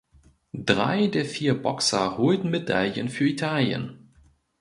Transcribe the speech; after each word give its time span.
Drei 0.55 1.05
der 1.05 1.25
vier 1.25 1.53
Boxer 1.61 2.17
holten 2.17 2.49
Medaillen 2.49 3.07
für 3.07 3.27
Italien. 3.29 4.11